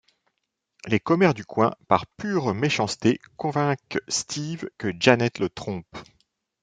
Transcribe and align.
Les 0.87 0.99
commères 0.99 1.35
du 1.35 1.45
coin, 1.45 1.75
par 1.87 2.07
pure 2.07 2.55
méchanceté, 2.55 3.19
convainquent 3.37 3.99
Steve 4.07 4.67
que 4.79 4.91
Janet 4.99 5.37
le 5.37 5.47
trompe. 5.47 5.95